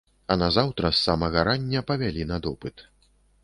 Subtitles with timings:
[0.35, 2.89] А назаўтра з самага рання павялі на допыт.